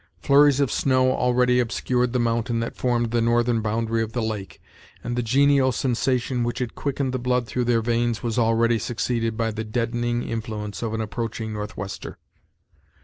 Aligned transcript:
Flurries 0.17 0.59
of 0.59 0.71
snow 0.71 1.11
already 1.11 1.59
obscured 1.59 2.11
the 2.11 2.17
mountain 2.17 2.59
that 2.59 2.75
formed 2.75 3.11
the 3.11 3.21
northern 3.21 3.61
boundary 3.61 4.01
of 4.01 4.13
the 4.13 4.21
lake, 4.23 4.59
and 5.03 5.15
the 5.15 5.21
genial 5.21 5.71
sensation 5.71 6.43
which 6.43 6.57
had 6.57 6.73
quickened 6.73 7.13
the 7.13 7.19
blood 7.19 7.45
through 7.45 7.65
their 7.65 7.83
veins 7.83 8.23
was 8.23 8.39
already 8.39 8.79
succeeded 8.79 9.37
by 9.37 9.51
the 9.51 9.63
deadening 9.63 10.23
influence 10.23 10.81
of 10.81 10.95
an 10.95 11.01
approaching 11.01 11.53
northwester. 11.53 12.17